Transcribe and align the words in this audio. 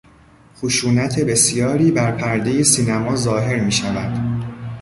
خشونت 0.57 1.19
بسیاری 1.19 1.91
بر 1.91 2.11
پردهی 2.11 2.63
سینما 2.63 3.15
ظاهر 3.15 3.59
میشود. 3.59 4.19